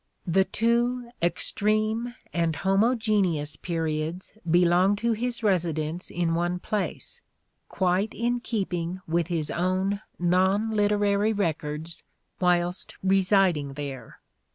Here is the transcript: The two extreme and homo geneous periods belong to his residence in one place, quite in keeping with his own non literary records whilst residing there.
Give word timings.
The 0.25 0.45
two 0.45 1.11
extreme 1.21 2.15
and 2.33 2.55
homo 2.55 2.95
geneous 2.95 3.55
periods 3.55 4.33
belong 4.49 4.95
to 4.95 5.11
his 5.11 5.43
residence 5.43 6.09
in 6.09 6.33
one 6.33 6.57
place, 6.57 7.21
quite 7.69 8.15
in 8.15 8.39
keeping 8.39 9.01
with 9.07 9.27
his 9.27 9.51
own 9.51 10.01
non 10.17 10.71
literary 10.71 11.33
records 11.33 12.01
whilst 12.39 12.95
residing 13.03 13.73
there. 13.73 14.17